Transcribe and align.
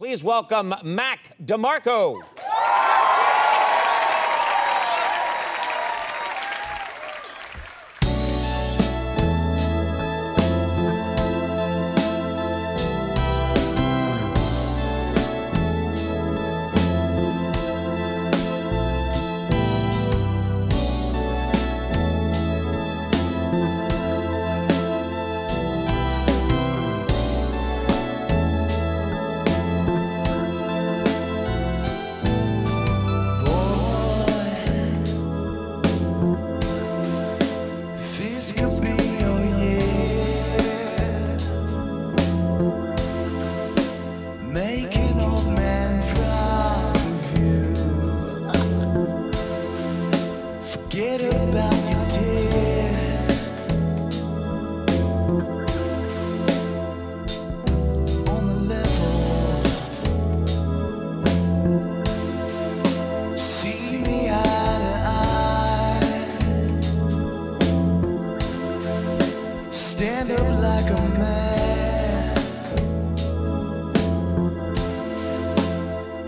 Please 0.00 0.24
welcome 0.24 0.74
Mac 0.82 1.36
DeMarco. 1.44 2.22
This 38.40 38.52
could 38.54 38.80
be 38.80 38.88
your 38.88 39.40
year. 39.60 41.36
Make 44.48 44.96
an 44.96 45.20
old 45.20 45.52
man 45.52 46.02
proud 46.14 46.96
of 46.96 47.38
you. 47.38 47.74
Forget 50.62 51.20
about 51.20 51.90
your 51.90 51.99
Stand 70.00 70.30
up 70.30 70.48
like 70.62 70.88
a 70.88 71.08
man, 71.18 72.38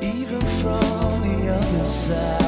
even 0.00 0.40
from 0.40 1.22
the 1.22 1.48
other 1.52 1.84
side. 1.84 2.45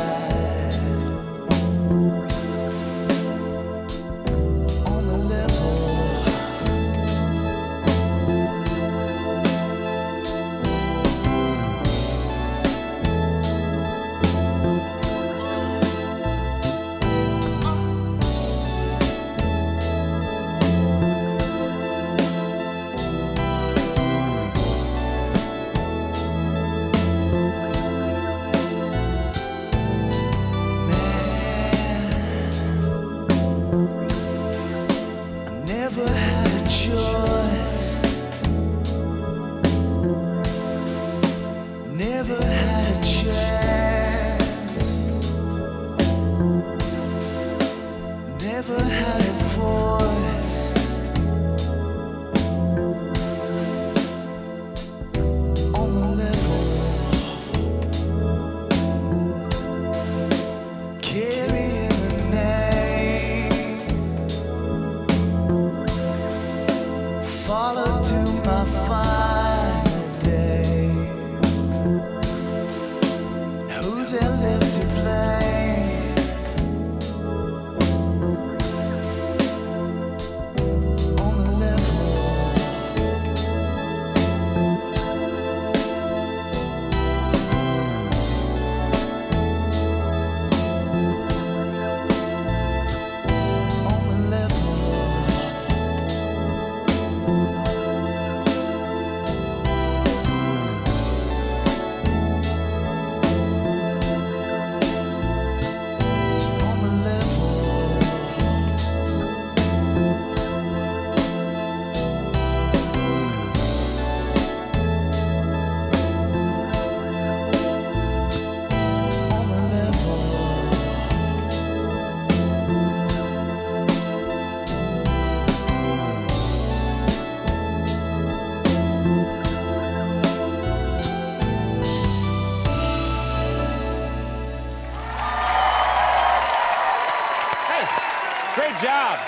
Job. 138.83 139.19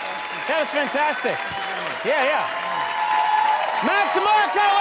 That 0.46 0.62
was 0.62 0.70
fantastic. 0.70 1.34
Yeah, 2.06 2.22
yeah. 2.22 2.46
Mac 3.82 4.14
DeMarco, 4.14 4.79